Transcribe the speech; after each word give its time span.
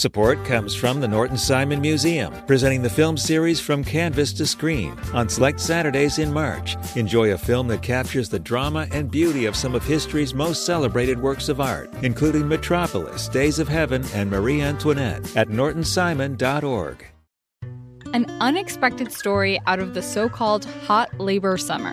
Support 0.00 0.46
comes 0.46 0.74
from 0.74 0.98
the 0.98 1.08
Norton 1.08 1.36
Simon 1.36 1.82
Museum, 1.82 2.32
presenting 2.46 2.80
the 2.80 2.88
film 2.88 3.18
series 3.18 3.60
From 3.60 3.84
Canvas 3.84 4.32
to 4.32 4.46
Screen 4.46 4.98
on 5.12 5.28
select 5.28 5.60
Saturdays 5.60 6.18
in 6.18 6.32
March. 6.32 6.74
Enjoy 6.96 7.34
a 7.34 7.36
film 7.36 7.68
that 7.68 7.82
captures 7.82 8.30
the 8.30 8.38
drama 8.38 8.88
and 8.92 9.10
beauty 9.10 9.44
of 9.44 9.54
some 9.54 9.74
of 9.74 9.84
history's 9.84 10.32
most 10.32 10.64
celebrated 10.64 11.20
works 11.20 11.50
of 11.50 11.60
art, 11.60 11.90
including 12.02 12.48
Metropolis, 12.48 13.28
Days 13.28 13.58
of 13.58 13.68
Heaven, 13.68 14.02
and 14.14 14.30
Marie 14.30 14.62
Antoinette 14.62 15.36
at 15.36 15.48
nortonsimon.org. 15.48 17.04
An 18.14 18.24
unexpected 18.40 19.12
story 19.12 19.60
out 19.66 19.80
of 19.80 19.92
the 19.92 20.00
so 20.00 20.30
called 20.30 20.64
hot 20.64 21.20
labor 21.20 21.58
summer. 21.58 21.92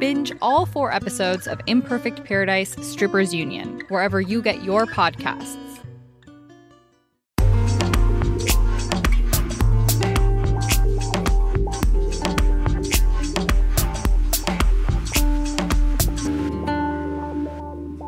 Binge 0.00 0.32
all 0.40 0.64
four 0.64 0.90
episodes 0.94 1.46
of 1.46 1.60
Imperfect 1.66 2.24
Paradise 2.24 2.74
Strippers 2.80 3.34
Union, 3.34 3.82
wherever 3.88 4.18
you 4.18 4.40
get 4.40 4.64
your 4.64 4.86
podcasts. 4.86 5.58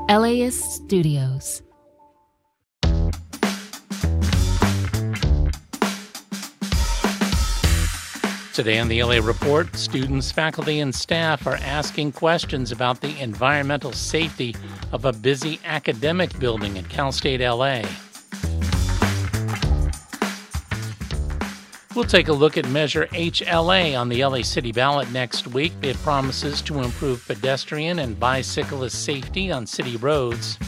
LAist 0.08 0.72
Studios. 0.72 1.62
Today 8.52 8.78
on 8.80 8.88
the 8.88 9.02
LA 9.02 9.16
Report, 9.26 9.74
students, 9.74 10.30
faculty, 10.30 10.80
and 10.80 10.94
staff 10.94 11.46
are 11.46 11.56
asking 11.62 12.12
questions 12.12 12.70
about 12.70 13.00
the 13.00 13.18
environmental 13.18 13.92
safety 13.92 14.54
of 14.92 15.06
a 15.06 15.12
busy 15.12 15.58
academic 15.64 16.38
building 16.38 16.76
at 16.76 16.86
Cal 16.90 17.12
State 17.12 17.40
LA. 17.40 17.80
We'll 21.94 22.04
take 22.04 22.28
a 22.28 22.32
look 22.34 22.58
at 22.58 22.68
Measure 22.68 23.06
HLA 23.12 23.98
on 23.98 24.10
the 24.10 24.22
LA 24.22 24.42
City 24.42 24.70
ballot 24.70 25.10
next 25.12 25.46
week. 25.48 25.72
It 25.80 25.96
promises 26.02 26.60
to 26.62 26.82
improve 26.82 27.26
pedestrian 27.26 28.00
and 28.00 28.20
bicyclist 28.20 29.02
safety 29.02 29.50
on 29.50 29.66
city 29.66 29.96
roads. 29.96 30.58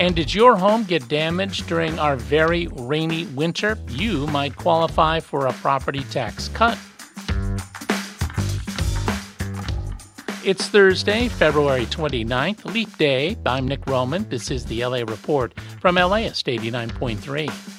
And 0.00 0.14
did 0.14 0.32
your 0.32 0.56
home 0.56 0.84
get 0.84 1.08
damaged 1.08 1.66
during 1.66 1.98
our 1.98 2.14
very 2.14 2.68
rainy 2.68 3.26
winter? 3.26 3.76
You 3.88 4.28
might 4.28 4.54
qualify 4.54 5.18
for 5.18 5.46
a 5.46 5.52
property 5.54 6.04
tax 6.04 6.48
cut. 6.48 6.78
It's 10.44 10.68
Thursday, 10.68 11.28
February 11.28 11.86
29th, 11.86 12.64
Leap 12.64 12.96
Day. 12.96 13.36
I'm 13.44 13.66
Nick 13.66 13.84
Roman. 13.88 14.28
This 14.28 14.52
is 14.52 14.64
the 14.64 14.84
LA 14.84 14.98
Report 14.98 15.52
from 15.80 15.96
LAist 15.96 16.46
89.3. 16.46 17.77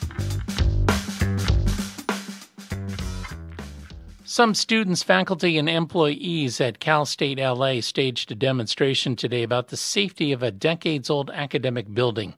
Some 4.39 4.55
students, 4.55 5.03
faculty, 5.03 5.57
and 5.57 5.67
employees 5.67 6.61
at 6.61 6.79
Cal 6.79 7.05
State 7.05 7.39
LA 7.39 7.81
staged 7.81 8.31
a 8.31 8.35
demonstration 8.35 9.17
today 9.17 9.43
about 9.43 9.67
the 9.67 9.75
safety 9.75 10.31
of 10.31 10.41
a 10.41 10.49
decades 10.49 11.09
old 11.09 11.29
academic 11.31 11.93
building. 11.93 12.35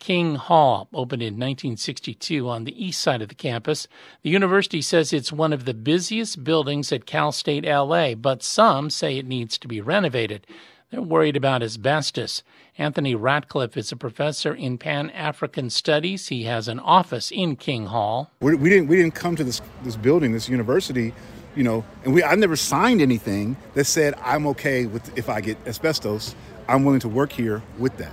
King 0.00 0.34
Hall 0.34 0.88
opened 0.92 1.22
in 1.22 1.34
1962 1.34 2.48
on 2.48 2.64
the 2.64 2.84
east 2.84 3.00
side 3.00 3.22
of 3.22 3.28
the 3.28 3.36
campus. 3.36 3.86
The 4.22 4.30
university 4.30 4.82
says 4.82 5.12
it's 5.12 5.30
one 5.32 5.52
of 5.52 5.64
the 5.64 5.74
busiest 5.74 6.42
buildings 6.42 6.90
at 6.90 7.06
Cal 7.06 7.30
State 7.30 7.64
LA, 7.64 8.16
but 8.16 8.42
some 8.42 8.90
say 8.90 9.16
it 9.16 9.24
needs 9.24 9.56
to 9.58 9.68
be 9.68 9.80
renovated. 9.80 10.48
They're 10.90 11.02
worried 11.02 11.36
about 11.36 11.62
asbestos. 11.62 12.42
Anthony 12.78 13.14
Ratcliffe 13.14 13.76
is 13.76 13.92
a 13.92 13.96
professor 13.96 14.52
in 14.52 14.76
Pan 14.76 15.08
African 15.10 15.70
Studies. 15.70 16.28
He 16.28 16.44
has 16.44 16.66
an 16.66 16.80
office 16.80 17.30
in 17.30 17.54
King 17.54 17.86
Hall. 17.86 18.32
We, 18.40 18.56
we 18.56 18.70
didn't 18.70 18.88
we 18.88 18.96
didn't 18.96 19.14
come 19.14 19.36
to 19.36 19.44
this 19.44 19.62
this 19.84 19.96
building, 19.96 20.32
this 20.32 20.48
university, 20.48 21.14
you 21.56 21.62
know, 21.62 21.84
and 22.04 22.14
we 22.14 22.22
I 22.22 22.34
never 22.34 22.56
signed 22.56 23.00
anything 23.00 23.56
that 23.74 23.84
said 23.84 24.14
I'm 24.22 24.46
okay 24.48 24.86
with 24.86 25.16
if 25.16 25.28
I 25.28 25.40
get 25.40 25.58
asbestos. 25.66 26.34
I'm 26.68 26.84
willing 26.84 27.00
to 27.00 27.08
work 27.08 27.32
here 27.32 27.62
with 27.78 27.96
that. 27.98 28.12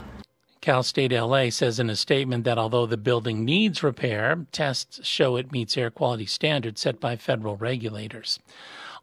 Cal 0.62 0.84
State 0.84 1.12
LA 1.12 1.50
says 1.50 1.80
in 1.80 1.90
a 1.90 1.96
statement 1.96 2.44
that 2.44 2.60
although 2.60 2.86
the 2.86 2.98
building 2.98 3.44
needs 3.44 3.82
repair, 3.82 4.46
tests 4.52 5.00
show 5.08 5.36
it 5.36 5.52
meets 5.52 5.76
air 5.76 5.90
quality 5.90 6.28
standards 6.28 6.82
set 6.82 7.00
by 7.00 7.16
federal 7.16 7.58
regulators. 7.58 8.38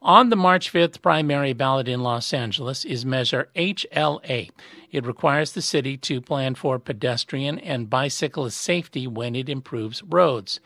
On 0.00 0.28
the 0.30 0.36
March 0.36 0.72
5th 0.72 1.02
primary 1.02 1.52
ballot 1.52 1.88
in 1.88 2.04
Los 2.04 2.32
Angeles 2.32 2.84
is 2.84 3.04
Measure 3.04 3.48
HLA. 3.56 4.50
It 4.92 5.04
requires 5.04 5.50
the 5.50 5.60
city 5.60 5.96
to 5.96 6.20
plan 6.20 6.54
for 6.54 6.78
pedestrian 6.78 7.58
and 7.58 7.90
bicyclist 7.90 8.58
safety 8.58 9.08
when 9.08 9.34
it 9.34 9.48
improves 9.48 10.04
roads. 10.04 10.60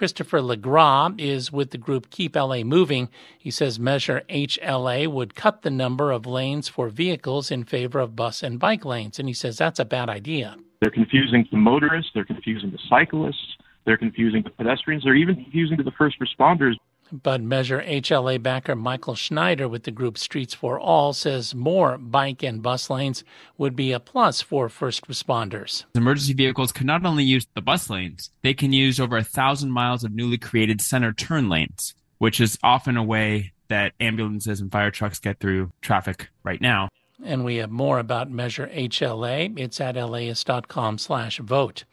Christopher 0.00 0.40
LeGras 0.40 1.20
is 1.20 1.52
with 1.52 1.72
the 1.72 1.76
group 1.76 2.08
Keep 2.08 2.34
LA 2.34 2.62
Moving. 2.62 3.10
He 3.38 3.50
says 3.50 3.78
Measure 3.78 4.22
HLA 4.30 5.06
would 5.06 5.34
cut 5.34 5.60
the 5.60 5.68
number 5.68 6.10
of 6.10 6.24
lanes 6.24 6.70
for 6.70 6.88
vehicles 6.88 7.50
in 7.50 7.64
favor 7.64 7.98
of 7.98 8.16
bus 8.16 8.42
and 8.42 8.58
bike 8.58 8.86
lanes, 8.86 9.18
and 9.18 9.28
he 9.28 9.34
says 9.34 9.58
that's 9.58 9.78
a 9.78 9.84
bad 9.84 10.08
idea. 10.08 10.56
They're 10.80 10.90
confusing 10.90 11.46
to 11.50 11.56
motorists, 11.58 12.12
they're 12.14 12.24
confusing 12.24 12.70
to 12.70 12.78
cyclists, 12.88 13.58
they're 13.84 13.98
confusing 13.98 14.42
to 14.44 14.48
pedestrians, 14.48 15.04
they're 15.04 15.14
even 15.16 15.34
confusing 15.34 15.76
the 15.76 15.92
first 15.98 16.16
responders. 16.18 16.76
But 17.12 17.40
Measure 17.40 17.82
HLA 17.86 18.42
backer 18.42 18.76
Michael 18.76 19.14
Schneider 19.14 19.68
with 19.68 19.84
the 19.84 19.90
group 19.90 20.16
Streets 20.16 20.54
for 20.54 20.78
All 20.78 21.12
says 21.12 21.54
more 21.54 21.98
bike 21.98 22.42
and 22.42 22.62
bus 22.62 22.88
lanes 22.88 23.24
would 23.58 23.74
be 23.74 23.92
a 23.92 24.00
plus 24.00 24.40
for 24.40 24.68
first 24.68 25.08
responders. 25.08 25.84
Emergency 25.94 26.34
vehicles 26.34 26.72
can 26.72 26.86
not 26.86 27.04
only 27.04 27.24
use 27.24 27.46
the 27.54 27.60
bus 27.60 27.90
lanes, 27.90 28.30
they 28.42 28.54
can 28.54 28.72
use 28.72 29.00
over 29.00 29.16
a 29.16 29.24
thousand 29.24 29.70
miles 29.70 30.04
of 30.04 30.12
newly 30.12 30.38
created 30.38 30.80
center 30.80 31.12
turn 31.12 31.48
lanes, 31.48 31.94
which 32.18 32.40
is 32.40 32.58
often 32.62 32.96
a 32.96 33.02
way 33.04 33.52
that 33.68 33.92
ambulances 34.00 34.60
and 34.60 34.70
fire 34.70 34.90
trucks 34.90 35.18
get 35.18 35.40
through 35.40 35.70
traffic 35.80 36.28
right 36.44 36.60
now. 36.60 36.88
And 37.24 37.44
we 37.44 37.56
have 37.56 37.70
more 37.70 37.98
about 37.98 38.30
Measure 38.30 38.68
HLA. 38.68 39.58
It's 39.58 39.80
at 39.80 39.96
laist.com 39.96 40.98
slash 40.98 41.38
vote. 41.38 41.84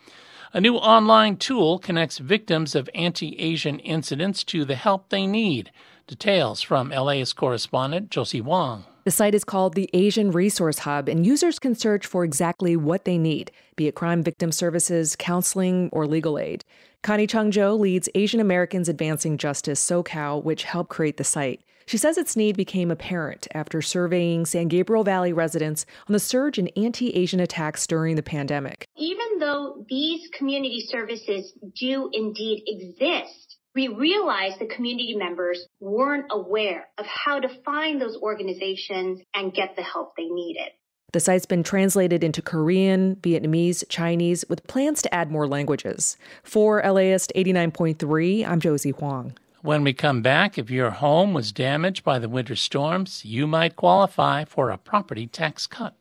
A 0.53 0.61
new 0.61 0.75
online 0.75 1.35
tool 1.35 1.77
connects 1.77 2.19
victims 2.19 2.73
of 2.73 2.89
anti 2.95 3.37
Asian 3.37 3.79
incidents 3.79 4.45
to 4.45 4.63
the 4.63 4.75
help 4.75 5.09
they 5.09 5.27
need. 5.27 5.71
Details 6.07 6.61
from 6.61 6.89
LAist 6.89 7.35
correspondent 7.35 8.09
Josie 8.09 8.39
Huang. 8.39 8.85
The 9.07 9.11
site 9.11 9.35
is 9.35 9.45
called 9.45 9.75
the 9.75 9.89
Asian 9.93 10.31
Resource 10.31 10.79
Hub, 10.79 11.07
and 11.07 11.25
users 11.25 11.59
can 11.59 11.75
search 11.75 12.05
for 12.05 12.25
exactly 12.25 12.75
what 12.75 13.05
they 13.05 13.17
need, 13.17 13.53
be 13.77 13.87
it 13.87 13.95
crime 13.95 14.21
victim 14.21 14.51
services, 14.51 15.15
counseling, 15.15 15.87
or 15.93 16.05
legal 16.05 16.37
aid. 16.37 16.65
Connie 17.03 17.25
Chung 17.25 17.49
Jo 17.49 17.73
leads 17.73 18.09
Asian 18.15 18.41
Americans 18.41 18.89
Advancing 18.89 19.37
Justice 19.37 19.79
SoCal, 19.79 20.43
which 20.43 20.65
helped 20.65 20.89
create 20.89 21.15
the 21.15 21.23
site. 21.23 21.61
She 21.85 21.97
says 21.97 22.17
its 22.17 22.35
need 22.35 22.57
became 22.57 22.91
apparent 22.91 23.47
after 23.53 23.81
surveying 23.81 24.45
San 24.45 24.67
Gabriel 24.67 25.05
Valley 25.05 25.31
residents 25.31 25.85
on 26.09 26.11
the 26.11 26.19
surge 26.19 26.59
in 26.59 26.67
anti 26.75 27.15
Asian 27.15 27.39
attacks 27.39 27.87
during 27.87 28.17
the 28.17 28.21
pandemic. 28.23 28.89
Even 28.97 29.39
though 29.39 29.85
these 29.87 30.27
community 30.33 30.85
services 30.85 31.53
do 31.79 32.09
indeed 32.11 32.63
exist, 32.67 33.46
we 33.77 33.87
realized 33.89 34.57
the 34.57 34.65
community 34.65 35.15
members 35.15 35.67
weren't 35.79 36.25
aware 36.31 36.87
of 36.97 37.05
how 37.05 37.39
to 37.39 37.47
find 37.63 38.01
those 38.01 38.17
organizations 38.17 39.21
and 39.35 39.53
get 39.53 39.75
the 39.75 39.83
help 39.83 40.15
they 40.17 40.25
needed. 40.25 40.69
The 41.13 41.19
site's 41.19 41.45
been 41.45 41.61
translated 41.61 42.23
into 42.23 42.41
Korean, 42.41 43.17
Vietnamese, 43.17 43.83
Chinese, 43.87 44.43
with 44.49 44.65
plans 44.65 45.03
to 45.03 45.13
add 45.13 45.29
more 45.29 45.47
languages. 45.47 46.17
For 46.41 46.81
LAist 46.81 47.31
89.3, 47.35 48.47
I'm 48.47 48.59
Josie 48.59 48.89
Huang. 48.89 49.37
When 49.61 49.83
we 49.83 49.93
come 49.93 50.23
back, 50.23 50.57
if 50.57 50.71
your 50.71 50.89
home 50.89 51.35
was 51.35 51.51
damaged 51.51 52.03
by 52.03 52.17
the 52.17 52.27
winter 52.27 52.55
storms, 52.55 53.23
you 53.25 53.45
might 53.45 53.75
qualify 53.75 54.43
for 54.45 54.71
a 54.71 54.79
property 54.79 55.27
tax 55.27 55.67
cut. 55.67 55.93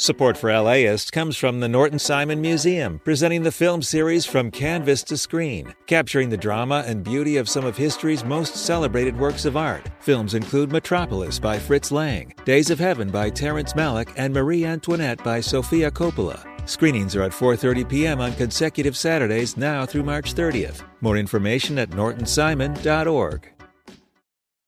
Support 0.00 0.38
for 0.38 0.50
LAist 0.50 1.12
comes 1.12 1.36
from 1.36 1.60
the 1.60 1.68
Norton 1.68 1.98
Simon 1.98 2.40
Museum, 2.40 3.02
presenting 3.04 3.42
the 3.42 3.52
film 3.52 3.82
series 3.82 4.24
From 4.24 4.50
Canvas 4.50 5.02
to 5.02 5.18
Screen, 5.18 5.74
capturing 5.86 6.30
the 6.30 6.38
drama 6.38 6.82
and 6.86 7.04
beauty 7.04 7.36
of 7.36 7.50
some 7.50 7.66
of 7.66 7.76
history's 7.76 8.24
most 8.24 8.56
celebrated 8.56 9.14
works 9.18 9.44
of 9.44 9.58
art. 9.58 9.90
Films 10.00 10.32
include 10.32 10.72
Metropolis 10.72 11.38
by 11.38 11.58
Fritz 11.58 11.92
Lang, 11.92 12.32
Days 12.46 12.70
of 12.70 12.78
Heaven 12.78 13.10
by 13.10 13.28
Terrence 13.28 13.74
Malick, 13.74 14.10
and 14.16 14.32
Marie 14.32 14.64
Antoinette 14.64 15.22
by 15.22 15.38
Sofia 15.38 15.90
Coppola. 15.90 16.46
Screenings 16.66 17.14
are 17.14 17.22
at 17.24 17.32
4:30 17.32 17.86
p.m. 17.86 18.22
on 18.22 18.32
consecutive 18.32 18.96
Saturdays 18.96 19.58
now 19.58 19.84
through 19.84 20.04
March 20.04 20.32
30th. 20.34 20.82
More 21.02 21.18
information 21.18 21.78
at 21.78 21.90
nortonsimon.org. 21.90 23.52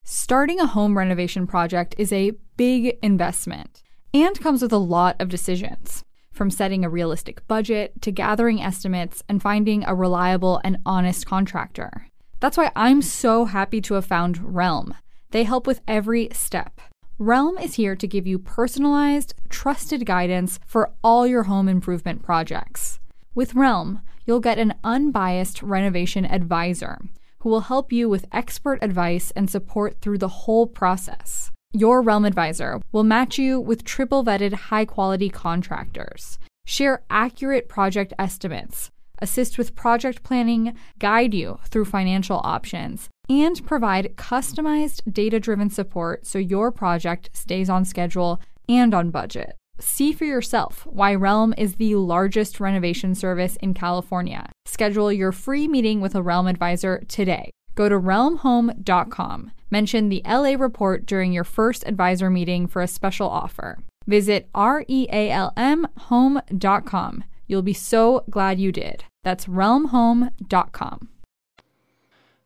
Starting 0.05 0.61
a 0.61 0.67
home 0.67 0.99
renovation 0.99 1.47
project 1.47 1.95
is 1.97 2.13
a 2.13 2.33
big 2.59 2.99
investment 3.03 3.82
and 4.15 4.39
comes 4.41 4.63
with 4.63 4.73
a 4.73 4.79
lot 4.79 5.17
of 5.21 5.29
decisions. 5.29 6.05
From 6.33 6.51
setting 6.51 6.85
a 6.85 6.91
realistic 6.91 7.47
budget 7.47 8.01
to 8.03 8.11
gathering 8.11 8.61
estimates 8.63 9.23
and 9.29 9.43
finding 9.43 9.85
a 9.85 9.95
reliable 9.95 10.61
and 10.65 10.79
honest 10.87 11.27
contractor. 11.27 12.09
That's 12.41 12.57
why 12.57 12.73
I'm 12.75 13.03
so 13.03 13.45
happy 13.45 13.81
to 13.83 13.95
have 13.95 14.07
found 14.07 14.55
Realm. 14.55 14.95
They 15.31 15.45
help 15.45 15.67
with 15.67 15.81
every 15.87 16.29
step. 16.33 16.81
Realm 17.19 17.57
is 17.59 17.75
here 17.75 17.95
to 17.95 18.07
give 18.07 18.27
you 18.27 18.39
personalized, 18.39 19.35
trusted 19.49 20.05
guidance 20.05 20.59
for 20.67 20.93
all 21.05 21.27
your 21.27 21.45
home 21.45 21.69
improvement 21.69 22.23
projects. 22.23 22.99
With 23.35 23.55
Realm, 23.55 24.01
you'll 24.27 24.41
get 24.41 24.59
an 24.59 24.75
unbiased 24.83 25.63
renovation 25.63 26.25
advisor 26.25 26.99
who 27.41 27.49
will 27.49 27.61
help 27.61 27.93
you 27.93 28.09
with 28.09 28.27
expert 28.33 28.79
advice 28.83 29.31
and 29.33 29.49
support 29.49 30.01
through 30.01 30.19
the 30.19 30.29
whole 30.29 30.67
process. 30.67 31.51
Your 31.75 32.03
Realm 32.03 32.27
advisor 32.27 32.83
will 32.93 33.03
match 33.03 33.39
you 33.39 33.59
with 33.59 33.83
triple 33.83 34.23
vetted 34.23 34.53
high 34.53 34.85
quality 34.85 35.31
contractors, 35.31 36.39
share 36.67 37.03
accurate 37.09 37.67
project 37.67 38.13
estimates, 38.19 38.91
assist 39.23 39.57
with 39.57 39.75
project 39.75 40.23
planning, 40.23 40.77
guide 40.99 41.33
you 41.33 41.59
through 41.71 41.87
financial 41.87 42.43
options, 42.45 43.09
and 43.31 43.65
provide 43.65 44.17
customized 44.17 45.01
data 45.11 45.41
driven 45.41 45.71
support 45.71 46.27
so 46.27 46.39
your 46.39 46.71
project 46.71 47.31
stays 47.33 47.71
on 47.71 47.87
schedule 47.87 48.39
and 48.69 48.93
on 48.93 49.11
budget. 49.11 49.57
See 49.81 50.13
for 50.13 50.27
yourself 50.27 50.87
why 50.91 51.15
Realm 51.15 51.55
is 51.57 51.77
the 51.77 51.95
largest 51.95 52.61
renovation 52.61 53.15
service 53.15 53.57
in 53.63 53.73
California. 53.73 54.47
Schedule 54.67 55.11
your 55.11 55.33
free 55.33 55.67
meeting 55.67 56.03
with 56.03 56.15
a 56.15 56.23
Realm 56.23 56.49
advisor 56.49 57.03
today. 57.09 57.51
Go 57.75 57.89
to 57.89 57.99
realmhome.com. 57.99 59.51
Mention 59.71 60.09
the 60.09 60.23
LA 60.27 60.55
report 60.59 61.07
during 61.07 61.33
your 61.33 61.45
first 61.45 61.87
advisor 61.87 62.29
meeting 62.29 62.67
for 62.67 62.83
a 62.83 62.89
special 62.89 63.29
offer. 63.29 63.79
Visit 64.07 64.49
R 64.55 64.85
E 64.89 65.07
A 65.11 65.31
L 65.31 65.53
M 65.57 65.87
home.com. 65.97 67.25
You'll 67.47 67.63
be 67.63 67.73
so 67.73 68.25
glad 68.31 68.61
you 68.61 68.73
did. 68.73 69.05
That's 69.25 69.47
realmhome.com. 69.47 71.09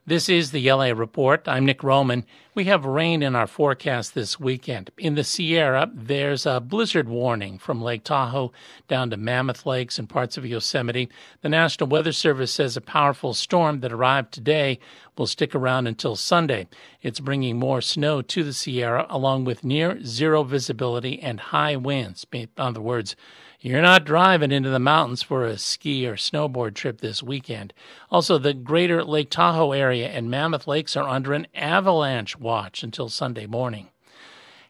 This 0.09 0.29
is 0.29 0.53
the 0.53 0.71
LA 0.71 0.93
Report. 0.93 1.49
I'm 1.49 1.67
Nick 1.67 1.83
Roman. 1.83 2.25
We 2.55 2.67
have 2.67 2.85
rain 2.85 3.25
in 3.25 3.35
our 3.35 3.49
forecast 3.49 4.15
this 4.15 4.39
weekend. 4.39 4.93
In 4.97 5.17
the 5.17 5.25
Sierra, 5.25 5.91
there's 5.93 6.47
a 6.47 6.61
blizzard 6.61 7.09
warning 7.09 7.59
from 7.59 7.83
Lake 7.83 8.05
Tahoe 8.05 8.53
down 8.87 9.11
to 9.11 9.17
Mammoth 9.17 9.67
Lakes 9.67 9.99
and 9.99 10.09
parts 10.09 10.37
of 10.37 10.47
Yosemite. 10.47 11.09
The 11.41 11.49
National 11.49 11.89
Weather 11.89 12.13
Service 12.13 12.53
says 12.53 12.77
a 12.77 12.81
powerful 12.81 13.35
storm 13.35 13.81
that 13.81 13.91
arrived 13.93 14.31
today 14.31 14.79
will 15.19 15.27
stick 15.27 15.57
around 15.57 15.89
until 15.89 16.15
Sunday. 16.15 16.69
It's 17.03 17.19
bringing 17.19 17.59
more 17.59 17.81
snow 17.81 18.23
to 18.23 18.45
the 18.45 18.53
Sierra, 18.53 19.07
along 19.11 19.45
with 19.45 19.65
near 19.65 20.01
zero 20.05 20.45
visibility 20.45 21.19
and 21.19 21.41
high 21.41 21.75
winds. 21.75 22.25
In 22.31 22.49
other 22.57 22.81
words, 22.81 23.17
you're 23.61 23.83
not 23.83 24.05
driving 24.05 24.53
into 24.53 24.69
the 24.69 24.79
mountains 24.79 25.23
for 25.23 25.45
a 25.45 25.59
ski 25.59 26.07
or 26.07 26.17
snowboard 26.17 26.75
trip 26.75 27.01
this 27.01 27.23
weekend. 27.23 27.73
Also, 28.11 28.39
the 28.39 28.55
greater 28.55 29.03
Lake 29.03 29.31
Tahoe 29.31 29.73
area 29.73 30.09
and 30.09 30.31
Mammoth 30.31 30.67
Lakes 30.67 30.97
are 30.97 31.09
under 31.09 31.33
an 31.33 31.47
avalanche 31.55 32.39
watch 32.39 32.83
until 32.83 33.09
Sunday 33.09 33.47
morning. 33.47 33.89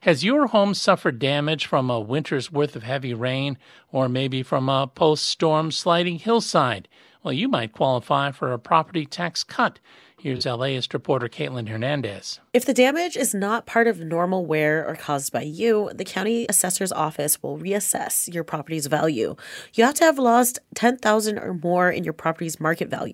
Has 0.00 0.24
your 0.24 0.46
home 0.46 0.72
suffered 0.74 1.18
damage 1.18 1.66
from 1.66 1.90
a 1.90 1.98
winter's 1.98 2.52
worth 2.52 2.76
of 2.76 2.84
heavy 2.84 3.12
rain 3.12 3.58
or 3.90 4.08
maybe 4.08 4.42
from 4.42 4.68
a 4.68 4.86
post 4.86 5.26
storm 5.26 5.72
sliding 5.72 6.18
hillside? 6.20 6.86
Well, 7.22 7.32
you 7.32 7.48
might 7.48 7.72
qualify 7.72 8.30
for 8.30 8.52
a 8.52 8.58
property 8.58 9.04
tax 9.04 9.42
cut. 9.42 9.80
Here's 10.26 10.44
LAist 10.44 10.93
reporter 10.93 11.28
Caitlin 11.28 11.69
Hernandez. 11.69 12.40
If 12.52 12.64
the 12.64 12.75
damage 12.75 13.17
is 13.17 13.32
not 13.32 13.64
part 13.64 13.87
of 13.87 14.00
normal 14.00 14.44
wear 14.44 14.84
or 14.84 14.96
caused 14.96 15.32
by 15.32 15.43
you, 15.43 15.88
the 15.94 16.05
county 16.05 16.46
assessor's 16.49 16.90
office 16.90 17.40
will 17.40 17.56
reassess 17.56 18.34
your 18.34 18.43
property's 18.43 18.88
value. 18.88 19.37
You 19.75 19.84
have 19.84 19.94
to 19.94 20.05
have 20.05 20.19
lost 20.19 20.58
10,000 20.75 21.38
or 21.38 21.55
more 21.55 21.93
in 21.93 22.02
your 22.02 22.12
property's 22.12 22.58
market 22.58 22.88
value. 22.88 23.12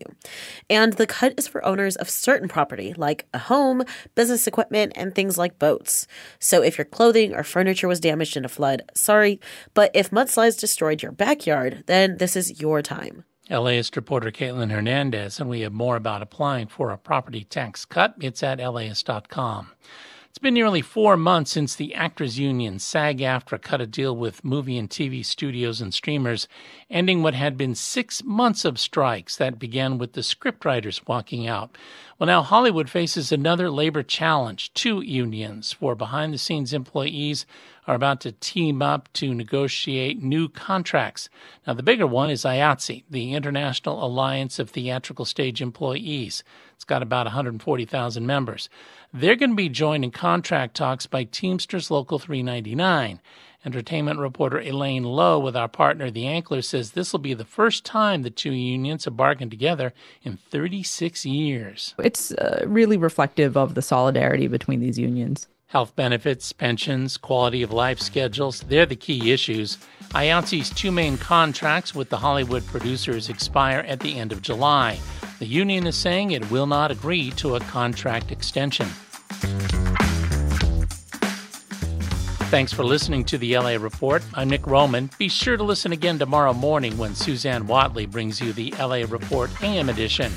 And 0.70 0.94
the 0.94 1.06
cut 1.06 1.34
is 1.36 1.46
for 1.46 1.62
owners 1.66 1.96
of 1.96 2.08
certain 2.08 2.48
property 2.48 2.94
like 2.96 3.26
a 3.34 3.38
home, 3.40 3.82
business 4.14 4.46
equipment, 4.46 4.94
and 4.96 5.14
things 5.14 5.36
like 5.36 5.58
boats. 5.58 6.06
So 6.38 6.62
if 6.62 6.78
your 6.78 6.86
clothing 6.86 7.34
or 7.34 7.42
furniture 7.42 7.88
was 7.88 8.00
damaged 8.00 8.38
in 8.38 8.46
a 8.46 8.48
flood, 8.48 8.84
sorry, 8.94 9.38
but 9.74 9.90
if 9.92 10.12
mudslides 10.12 10.58
destroyed 10.58 11.02
your 11.02 11.12
backyard, 11.12 11.84
then 11.86 12.16
this 12.16 12.36
is 12.36 12.62
your 12.62 12.80
time. 12.80 13.24
LAist 13.52 13.96
reporter 13.96 14.30
Caitlin 14.30 14.70
Hernandez, 14.70 15.38
and 15.38 15.48
we 15.48 15.60
have 15.60 15.72
more 15.72 15.96
about 15.96 16.22
applying 16.22 16.68
for 16.68 16.90
a 16.90 16.98
property 16.98 17.44
tax 17.44 17.84
cut. 17.84 18.14
It's 18.20 18.42
at 18.42 18.58
LAist.com. 18.58 19.72
It's 20.32 20.38
been 20.38 20.54
nearly 20.54 20.80
four 20.80 21.18
months 21.18 21.50
since 21.50 21.76
the 21.76 21.94
Actors 21.94 22.38
Union, 22.38 22.78
SAG 22.78 23.18
AFTRA, 23.18 23.60
cut 23.60 23.82
a 23.82 23.86
deal 23.86 24.16
with 24.16 24.42
movie 24.42 24.78
and 24.78 24.88
TV 24.88 25.22
studios 25.22 25.82
and 25.82 25.92
streamers, 25.92 26.48
ending 26.88 27.22
what 27.22 27.34
had 27.34 27.58
been 27.58 27.74
six 27.74 28.24
months 28.24 28.64
of 28.64 28.80
strikes 28.80 29.36
that 29.36 29.58
began 29.58 29.98
with 29.98 30.14
the 30.14 30.22
scriptwriters 30.22 31.06
walking 31.06 31.46
out. 31.46 31.76
Well, 32.18 32.28
now 32.28 32.40
Hollywood 32.40 32.88
faces 32.88 33.30
another 33.30 33.70
labor 33.70 34.02
challenge. 34.02 34.72
Two 34.72 35.02
unions 35.02 35.74
for 35.74 35.94
behind 35.94 36.32
the 36.32 36.38
scenes 36.38 36.72
employees 36.72 37.44
are 37.86 37.94
about 37.94 38.20
to 38.20 38.32
team 38.32 38.80
up 38.80 39.12
to 39.14 39.34
negotiate 39.34 40.22
new 40.22 40.48
contracts. 40.48 41.28
Now, 41.66 41.74
the 41.74 41.82
bigger 41.82 42.06
one 42.06 42.30
is 42.30 42.44
IATSE, 42.44 43.04
the 43.10 43.34
International 43.34 44.04
Alliance 44.04 44.58
of 44.58 44.70
Theatrical 44.70 45.24
Stage 45.24 45.60
Employees. 45.60 46.44
It's 46.74 46.84
got 46.84 47.02
about 47.02 47.26
140,000 47.26 48.26
members. 48.26 48.68
They're 49.12 49.36
going 49.36 49.50
to 49.50 49.56
be 49.56 49.68
joined 49.68 50.04
in 50.04 50.10
contract 50.10 50.76
talks 50.76 51.06
by 51.06 51.24
Teamsters 51.24 51.90
Local 51.90 52.18
399. 52.18 53.20
Entertainment 53.64 54.18
reporter 54.18 54.58
Elaine 54.58 55.04
Low 55.04 55.38
with 55.38 55.56
our 55.56 55.68
partner 55.68 56.10
The 56.10 56.24
Ankler 56.24 56.64
says 56.64 56.92
this 56.92 57.12
will 57.12 57.20
be 57.20 57.34
the 57.34 57.44
first 57.44 57.84
time 57.84 58.22
the 58.22 58.30
two 58.30 58.52
unions 58.52 59.04
have 59.04 59.16
bargained 59.16 59.52
together 59.52 59.92
in 60.24 60.36
36 60.36 61.24
years. 61.24 61.94
It's 61.98 62.32
uh, 62.32 62.64
really 62.66 62.96
reflective 62.96 63.56
of 63.56 63.74
the 63.74 63.82
solidarity 63.82 64.48
between 64.48 64.80
these 64.80 64.98
unions. 64.98 65.46
Health 65.72 65.96
benefits, 65.96 66.52
pensions, 66.52 67.16
quality 67.16 67.62
of 67.62 67.72
life 67.72 67.98
schedules, 67.98 68.60
they're 68.60 68.84
the 68.84 68.94
key 68.94 69.32
issues. 69.32 69.78
IATSE's 70.10 70.68
two 70.68 70.92
main 70.92 71.16
contracts 71.16 71.94
with 71.94 72.10
the 72.10 72.18
Hollywood 72.18 72.66
producers 72.66 73.30
expire 73.30 73.78
at 73.88 74.00
the 74.00 74.18
end 74.18 74.32
of 74.32 74.42
July. 74.42 74.98
The 75.38 75.46
union 75.46 75.86
is 75.86 75.96
saying 75.96 76.32
it 76.32 76.50
will 76.50 76.66
not 76.66 76.90
agree 76.90 77.30
to 77.36 77.56
a 77.56 77.60
contract 77.60 78.30
extension. 78.30 78.86
Thanks 82.50 82.74
for 82.74 82.84
listening 82.84 83.24
to 83.24 83.38
the 83.38 83.56
LA 83.56 83.76
Report. 83.76 84.22
I'm 84.34 84.50
Nick 84.50 84.66
Roman. 84.66 85.08
Be 85.16 85.30
sure 85.30 85.56
to 85.56 85.64
listen 85.64 85.90
again 85.90 86.18
tomorrow 86.18 86.52
morning 86.52 86.98
when 86.98 87.14
Susanne 87.14 87.66
Whatley 87.66 88.06
brings 88.10 88.42
you 88.42 88.52
the 88.52 88.74
LA 88.78 89.06
Report 89.08 89.50
AM 89.62 89.88
edition. 89.88 90.32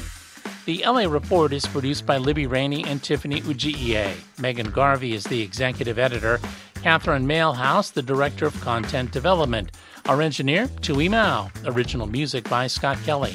The 0.65 0.83
LA 0.83 1.01
Report 1.01 1.53
is 1.53 1.67
produced 1.67 2.07
by 2.07 2.17
Libby 2.17 2.47
Rainey 2.47 2.83
and 2.85 3.01
Tiffany 3.03 3.39
Ujiie. 3.41 4.15
Megan 4.39 4.71
Garvey 4.71 5.13
is 5.13 5.23
the 5.23 5.39
executive 5.39 5.99
editor. 5.99 6.39
Catherine 6.81 7.27
Mailhouse, 7.27 7.93
the 7.93 8.01
director 8.01 8.47
of 8.47 8.59
content 8.61 9.11
development. 9.11 9.73
Our 10.07 10.23
engineer, 10.23 10.67
Tui 10.81 11.07
Mao. 11.07 11.51
Original 11.65 12.07
music 12.07 12.49
by 12.49 12.65
Scott 12.65 12.97
Kelly. 13.05 13.31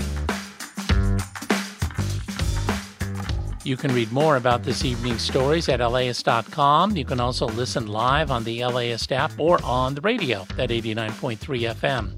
You 3.62 3.76
can 3.76 3.94
read 3.94 4.10
more 4.10 4.34
about 4.34 4.64
this 4.64 4.84
evening's 4.84 5.22
stories 5.22 5.68
at 5.68 5.78
LAist.com. 5.78 6.96
You 6.96 7.04
can 7.04 7.20
also 7.20 7.46
listen 7.46 7.86
live 7.86 8.32
on 8.32 8.42
the 8.42 8.64
LAist 8.64 9.12
app 9.12 9.30
or 9.38 9.62
on 9.62 9.94
the 9.94 10.00
radio 10.00 10.40
at 10.58 10.70
89.3 10.70 11.38
FM. 11.38 12.10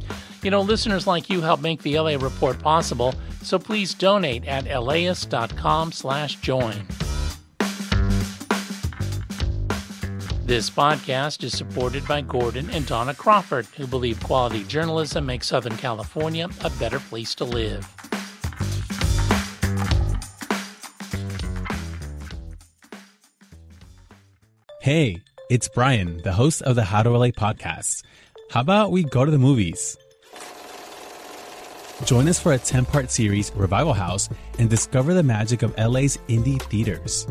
You 0.42 0.50
know, 0.50 0.62
listeners 0.62 1.06
like 1.06 1.28
you 1.28 1.40
help 1.40 1.60
make 1.60 1.82
the 1.82 1.98
LA 1.98 2.16
Report 2.16 2.58
possible, 2.58 3.14
so 3.42 3.58
please 3.58 3.94
donate 3.94 4.46
at 4.46 4.64
laist.com 4.82 5.92
slash 5.92 6.36
join. 6.36 6.86
This 10.44 10.68
podcast 10.68 11.44
is 11.44 11.56
supported 11.56 12.06
by 12.06 12.20
Gordon 12.20 12.68
and 12.70 12.84
Donna 12.84 13.14
Crawford, 13.14 13.64
who 13.76 13.86
believe 13.86 14.22
quality 14.22 14.64
journalism 14.64 15.24
makes 15.24 15.46
Southern 15.46 15.76
California 15.76 16.48
a 16.62 16.70
better 16.70 16.98
place 16.98 17.34
to 17.36 17.44
live. 17.44 17.88
Hey, 24.80 25.22
it's 25.48 25.68
Brian, 25.68 26.20
the 26.24 26.32
host 26.32 26.60
of 26.62 26.74
the 26.74 26.82
How 26.82 27.04
to 27.04 27.10
LA 27.10 27.28
podcast. 27.28 28.02
How 28.50 28.62
about 28.62 28.90
we 28.90 29.04
go 29.04 29.24
to 29.24 29.30
the 29.30 29.38
movies? 29.38 29.96
Join 32.04 32.28
us 32.28 32.40
for 32.40 32.52
a 32.52 32.58
10 32.58 32.84
part 32.86 33.10
series, 33.10 33.52
Revival 33.54 33.92
House, 33.92 34.28
and 34.58 34.68
discover 34.68 35.14
the 35.14 35.22
magic 35.22 35.62
of 35.62 35.76
LA's 35.78 36.18
indie 36.28 36.60
theaters. 36.62 37.26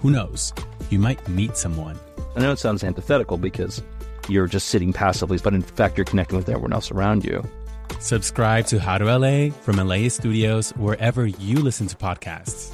Who 0.00 0.10
knows? 0.10 0.52
You 0.90 0.98
might 0.98 1.26
meet 1.28 1.56
someone. 1.56 1.98
I 2.34 2.40
know 2.40 2.52
it 2.52 2.58
sounds 2.58 2.82
antithetical 2.82 3.36
because 3.36 3.82
you're 4.28 4.46
just 4.46 4.68
sitting 4.68 4.92
passively, 4.92 5.38
but 5.38 5.54
in 5.54 5.62
fact, 5.62 5.96
you're 5.98 6.04
connecting 6.04 6.38
with 6.38 6.48
everyone 6.48 6.72
else 6.72 6.90
around 6.90 7.24
you. 7.24 7.42
Subscribe 8.00 8.66
to 8.66 8.80
How 8.80 8.98
to 8.98 9.18
LA 9.18 9.50
from 9.50 9.76
LAist 9.76 10.16
Studios 10.16 10.70
wherever 10.70 11.26
you 11.26 11.56
listen 11.56 11.86
to 11.86 11.96
podcasts. 11.96 12.72